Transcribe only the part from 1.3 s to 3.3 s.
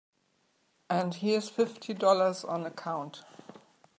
fifty dollars on account.